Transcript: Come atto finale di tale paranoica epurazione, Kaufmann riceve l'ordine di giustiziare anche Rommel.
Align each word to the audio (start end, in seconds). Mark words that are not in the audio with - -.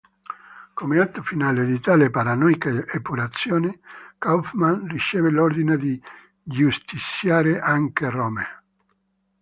Come 0.73 0.99
atto 0.99 1.21
finale 1.21 1.63
di 1.67 1.79
tale 1.79 2.09
paranoica 2.09 2.69
epurazione, 2.87 3.81
Kaufmann 4.17 4.87
riceve 4.87 5.29
l'ordine 5.29 5.77
di 5.77 6.01
giustiziare 6.41 7.59
anche 7.59 8.09
Rommel. 8.09 8.63